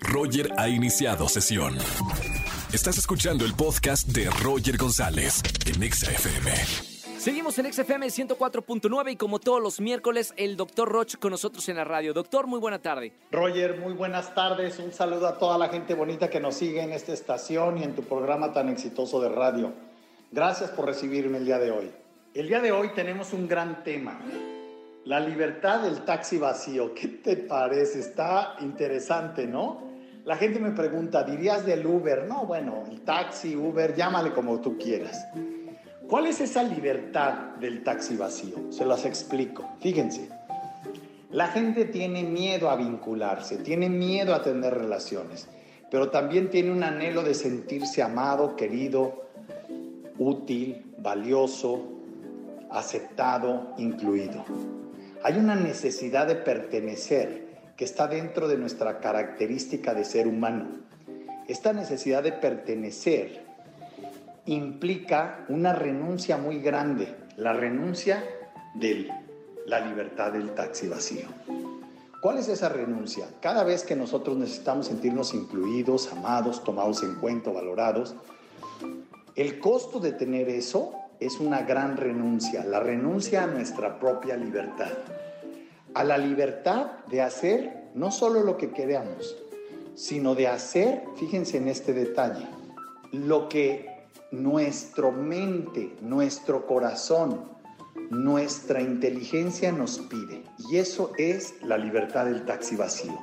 Roger 0.00 0.50
ha 0.56 0.68
iniciado 0.68 1.28
sesión. 1.28 1.76
Estás 2.72 2.98
escuchando 2.98 3.44
el 3.44 3.54
podcast 3.54 4.08
de 4.08 4.28
Roger 4.42 4.76
González 4.76 5.42
en 5.66 5.82
Exa 5.82 6.10
FM. 6.10 6.50
Seguimos 7.18 7.58
en 7.58 7.72
XFM 7.72 8.06
104.9 8.06 9.12
y 9.12 9.16
como 9.16 9.40
todos 9.40 9.60
los 9.60 9.80
miércoles, 9.80 10.32
el 10.36 10.56
doctor 10.56 10.88
Roch 10.88 11.16
con 11.16 11.32
nosotros 11.32 11.68
en 11.68 11.76
la 11.76 11.84
radio. 11.84 12.14
Doctor, 12.14 12.46
muy 12.46 12.60
buena 12.60 12.78
tarde. 12.80 13.12
Roger, 13.32 13.78
muy 13.78 13.92
buenas 13.92 14.34
tardes. 14.34 14.78
Un 14.78 14.92
saludo 14.92 15.26
a 15.26 15.38
toda 15.38 15.58
la 15.58 15.68
gente 15.68 15.94
bonita 15.94 16.30
que 16.30 16.40
nos 16.40 16.54
sigue 16.54 16.82
en 16.82 16.92
esta 16.92 17.12
estación 17.12 17.78
y 17.78 17.82
en 17.82 17.94
tu 17.94 18.02
programa 18.02 18.52
tan 18.52 18.68
exitoso 18.68 19.20
de 19.20 19.30
radio. 19.30 19.72
Gracias 20.30 20.70
por 20.70 20.86
recibirme 20.86 21.38
el 21.38 21.44
día 21.44 21.58
de 21.58 21.70
hoy. 21.70 21.90
El 22.34 22.48
día 22.48 22.60
de 22.60 22.70
hoy 22.70 22.90
tenemos 22.94 23.32
un 23.32 23.48
gran 23.48 23.82
tema. 23.82 24.20
La 25.08 25.20
libertad 25.20 25.80
del 25.80 26.04
taxi 26.04 26.36
vacío. 26.36 26.92
¿Qué 26.92 27.08
te 27.08 27.38
parece? 27.38 28.00
Está 28.00 28.56
interesante, 28.60 29.46
¿no? 29.46 29.80
La 30.26 30.36
gente 30.36 30.60
me 30.60 30.72
pregunta, 30.72 31.22
¿dirías 31.22 31.64
del 31.64 31.86
Uber? 31.86 32.26
No, 32.28 32.44
bueno, 32.44 32.84
el 32.90 33.00
taxi, 33.00 33.56
Uber, 33.56 33.96
llámale 33.96 34.34
como 34.34 34.60
tú 34.60 34.76
quieras. 34.76 35.26
¿Cuál 36.06 36.26
es 36.26 36.42
esa 36.42 36.62
libertad 36.62 37.56
del 37.58 37.82
taxi 37.82 38.18
vacío? 38.18 38.70
Se 38.70 38.84
las 38.84 39.06
explico. 39.06 39.66
Fíjense, 39.80 40.28
la 41.30 41.46
gente 41.46 41.86
tiene 41.86 42.22
miedo 42.22 42.68
a 42.68 42.76
vincularse, 42.76 43.56
tiene 43.56 43.88
miedo 43.88 44.34
a 44.34 44.42
tener 44.42 44.74
relaciones, 44.74 45.48
pero 45.90 46.10
también 46.10 46.50
tiene 46.50 46.70
un 46.70 46.82
anhelo 46.82 47.22
de 47.22 47.32
sentirse 47.32 48.02
amado, 48.02 48.56
querido, 48.56 49.24
útil, 50.18 50.84
valioso, 50.98 51.82
aceptado, 52.70 53.72
incluido. 53.78 54.44
Hay 55.22 55.36
una 55.36 55.56
necesidad 55.56 56.26
de 56.26 56.36
pertenecer 56.36 57.48
que 57.76 57.84
está 57.84 58.06
dentro 58.06 58.46
de 58.48 58.56
nuestra 58.56 59.00
característica 59.00 59.94
de 59.94 60.04
ser 60.04 60.28
humano. 60.28 60.68
Esta 61.48 61.72
necesidad 61.72 62.22
de 62.22 62.32
pertenecer 62.32 63.44
implica 64.46 65.44
una 65.48 65.72
renuncia 65.72 66.36
muy 66.36 66.60
grande, 66.60 67.14
la 67.36 67.52
renuncia 67.52 68.24
de 68.74 69.08
la 69.66 69.80
libertad 69.80 70.32
del 70.32 70.54
taxi 70.54 70.88
vacío. 70.88 71.26
¿Cuál 72.20 72.38
es 72.38 72.48
esa 72.48 72.68
renuncia? 72.68 73.28
Cada 73.40 73.64
vez 73.64 73.84
que 73.84 73.94
nosotros 73.94 74.36
necesitamos 74.36 74.86
sentirnos 74.86 75.34
incluidos, 75.34 76.10
amados, 76.12 76.64
tomados 76.64 77.02
en 77.02 77.14
cuenta, 77.16 77.50
valorados, 77.50 78.14
el 79.36 79.60
costo 79.60 80.00
de 80.00 80.12
tener 80.12 80.48
eso 80.48 80.94
es 81.20 81.40
una 81.40 81.62
gran 81.62 81.96
renuncia, 81.96 82.64
la 82.64 82.80
renuncia 82.80 83.44
a 83.44 83.46
nuestra 83.46 83.98
propia 83.98 84.36
libertad, 84.36 84.92
a 85.94 86.04
la 86.04 86.18
libertad 86.18 86.92
de 87.08 87.22
hacer 87.22 87.88
no 87.94 88.10
solo 88.10 88.42
lo 88.42 88.56
que 88.56 88.70
queramos, 88.70 89.36
sino 89.94 90.34
de 90.34 90.48
hacer, 90.48 91.02
fíjense 91.16 91.56
en 91.56 91.68
este 91.68 91.92
detalle, 91.92 92.46
lo 93.12 93.48
que 93.48 94.06
nuestra 94.30 95.10
mente, 95.10 95.96
nuestro 96.00 96.66
corazón, 96.66 97.48
nuestra 98.10 98.80
inteligencia 98.80 99.72
nos 99.72 99.98
pide. 99.98 100.42
Y 100.70 100.76
eso 100.76 101.12
es 101.18 101.54
la 101.62 101.78
libertad 101.78 102.26
del 102.26 102.44
taxi 102.44 102.76
vacío. 102.76 103.18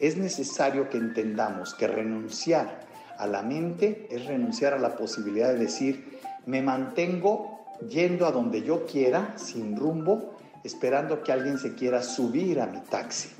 Es 0.00 0.16
necesario 0.16 0.88
que 0.88 0.98
entendamos 0.98 1.74
que 1.74 1.86
renunciar 1.86 2.84
a 3.18 3.26
la 3.26 3.42
mente 3.42 4.08
es 4.10 4.26
renunciar 4.26 4.74
a 4.74 4.78
la 4.78 4.96
posibilidad 4.96 5.52
de 5.52 5.58
decir, 5.58 6.18
me 6.46 6.62
mantengo 6.62 7.54
yendo 7.88 8.26
a 8.26 8.32
donde 8.32 8.62
yo 8.62 8.86
quiera, 8.86 9.36
sin 9.36 9.76
rumbo, 9.76 10.34
esperando 10.62 11.22
que 11.22 11.32
alguien 11.32 11.58
se 11.58 11.74
quiera 11.74 12.02
subir 12.02 12.60
a 12.60 12.66
mi 12.66 12.80
taxi 12.80 13.30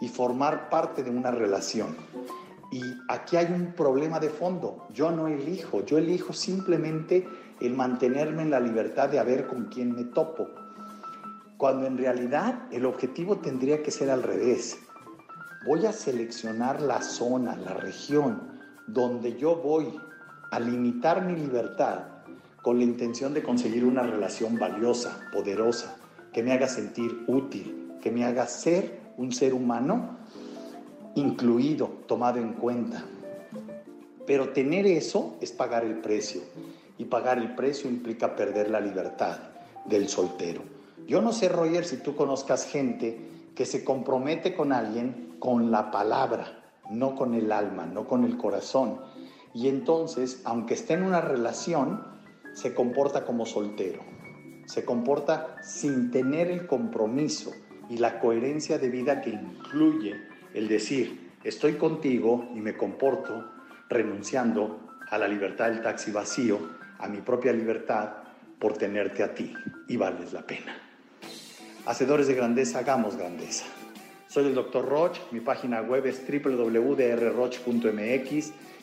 y 0.00 0.08
formar 0.08 0.68
parte 0.70 1.02
de 1.02 1.10
una 1.10 1.30
relación. 1.30 1.96
Y 2.72 2.82
aquí 3.08 3.36
hay 3.36 3.46
un 3.52 3.72
problema 3.72 4.18
de 4.18 4.30
fondo. 4.30 4.86
Yo 4.92 5.10
no 5.10 5.28
elijo, 5.28 5.84
yo 5.84 5.98
elijo 5.98 6.32
simplemente 6.32 7.26
el 7.60 7.74
mantenerme 7.74 8.42
en 8.42 8.50
la 8.50 8.60
libertad 8.60 9.08
de 9.08 9.22
ver 9.22 9.46
con 9.46 9.66
quién 9.66 9.94
me 9.94 10.04
topo. 10.04 10.48
Cuando 11.56 11.86
en 11.86 11.96
realidad 11.96 12.66
el 12.72 12.84
objetivo 12.84 13.38
tendría 13.38 13.82
que 13.82 13.92
ser 13.92 14.10
al 14.10 14.22
revés. 14.22 14.78
Voy 15.66 15.86
a 15.86 15.92
seleccionar 15.92 16.82
la 16.82 17.00
zona, 17.00 17.56
la 17.56 17.74
región, 17.74 18.60
donde 18.88 19.36
yo 19.38 19.56
voy 19.56 19.98
a 20.50 20.60
limitar 20.60 21.24
mi 21.24 21.36
libertad 21.36 22.13
con 22.64 22.78
la 22.78 22.84
intención 22.84 23.34
de 23.34 23.42
conseguir 23.42 23.84
una 23.84 24.02
relación 24.02 24.58
valiosa, 24.58 25.28
poderosa, 25.30 25.98
que 26.32 26.42
me 26.42 26.50
haga 26.50 26.66
sentir 26.66 27.22
útil, 27.26 27.92
que 28.00 28.10
me 28.10 28.24
haga 28.24 28.46
ser 28.46 29.00
un 29.18 29.32
ser 29.32 29.52
humano 29.52 30.16
incluido, 31.14 31.88
tomado 32.06 32.38
en 32.38 32.54
cuenta. 32.54 33.04
Pero 34.26 34.48
tener 34.48 34.86
eso 34.86 35.36
es 35.42 35.52
pagar 35.52 35.84
el 35.84 35.98
precio. 35.98 36.40
Y 36.96 37.04
pagar 37.04 37.36
el 37.36 37.54
precio 37.54 37.90
implica 37.90 38.34
perder 38.34 38.70
la 38.70 38.80
libertad 38.80 39.36
del 39.84 40.08
soltero. 40.08 40.62
Yo 41.06 41.20
no 41.20 41.34
sé, 41.34 41.50
Roger, 41.50 41.84
si 41.84 41.98
tú 41.98 42.16
conozcas 42.16 42.64
gente 42.64 43.28
que 43.54 43.66
se 43.66 43.84
compromete 43.84 44.54
con 44.54 44.72
alguien 44.72 45.36
con 45.38 45.70
la 45.70 45.90
palabra, 45.90 46.62
no 46.88 47.14
con 47.14 47.34
el 47.34 47.52
alma, 47.52 47.84
no 47.84 48.08
con 48.08 48.24
el 48.24 48.38
corazón. 48.38 49.00
Y 49.52 49.68
entonces, 49.68 50.40
aunque 50.44 50.72
esté 50.72 50.94
en 50.94 51.02
una 51.02 51.20
relación, 51.20 52.14
se 52.54 52.74
comporta 52.74 53.24
como 53.24 53.44
soltero. 53.44 54.02
Se 54.66 54.84
comporta 54.84 55.56
sin 55.62 56.10
tener 56.10 56.50
el 56.50 56.66
compromiso 56.66 57.52
y 57.90 57.98
la 57.98 58.18
coherencia 58.18 58.78
de 58.78 58.88
vida 58.88 59.20
que 59.20 59.30
incluye 59.30 60.14
el 60.54 60.68
decir, 60.68 61.32
estoy 61.44 61.74
contigo 61.74 62.48
y 62.54 62.60
me 62.60 62.76
comporto 62.76 63.44
renunciando 63.88 64.80
a 65.10 65.18
la 65.18 65.28
libertad 65.28 65.66
del 65.66 65.82
taxi 65.82 66.10
vacío, 66.10 66.58
a 66.98 67.08
mi 67.08 67.20
propia 67.20 67.52
libertad 67.52 68.10
por 68.58 68.78
tenerte 68.78 69.22
a 69.22 69.34
ti 69.34 69.52
y 69.88 69.96
vales 69.96 70.32
la 70.32 70.46
pena. 70.46 70.74
Hacedores 71.84 72.26
de 72.26 72.34
grandeza, 72.34 72.78
hagamos 72.78 73.16
grandeza. 73.16 73.66
Soy 74.34 74.46
el 74.46 74.54
Dr. 74.56 74.84
Roch, 74.84 75.16
mi 75.30 75.38
página 75.38 75.80
web 75.80 76.06
es 76.06 76.20
www.drroch.mx 76.26 76.92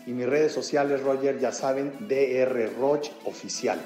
y 0.08 0.12
mis 0.12 0.26
redes 0.26 0.54
sociales, 0.54 1.04
Roger, 1.04 1.42
ya 1.42 1.52
saben, 1.52 1.92
drroch 2.08 3.10
oficial. 3.26 3.78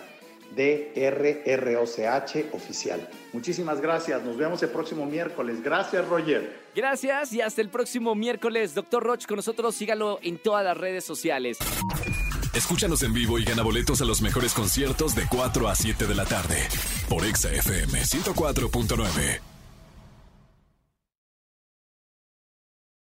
DRROCH 0.56 2.54
oficial. 2.54 3.10
Muchísimas 3.34 3.82
gracias. 3.82 4.22
Nos 4.22 4.38
vemos 4.38 4.62
el 4.62 4.70
próximo 4.70 5.08
miércoles. 5.08 5.64
Gracias, 5.64 6.08
Roger. 6.08 6.56
Gracias 6.76 7.34
y 7.34 7.42
hasta 7.42 7.62
el 7.62 7.70
próximo 7.70 8.14
miércoles. 8.14 8.76
Doctor 8.76 9.02
Roch 9.02 9.26
con 9.26 9.38
nosotros. 9.38 9.74
Sígalo 9.74 10.20
en 10.22 10.38
todas 10.38 10.64
las 10.64 10.78
redes 10.78 11.04
sociales. 11.04 11.58
Escúchanos 12.54 13.02
en 13.02 13.12
vivo 13.12 13.40
y 13.40 13.44
gana 13.44 13.64
boletos 13.64 14.02
a 14.02 14.06
los 14.06 14.22
mejores 14.22 14.54
conciertos 14.54 15.16
de 15.16 15.24
4 15.28 15.68
a 15.68 15.74
7 15.74 16.06
de 16.06 16.14
la 16.14 16.26
tarde 16.26 16.58
por 17.10 17.26
Exa 17.26 17.52
FM 17.52 18.02
104.9. 18.02 19.55